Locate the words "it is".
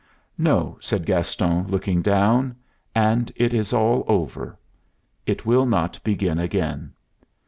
3.35-3.71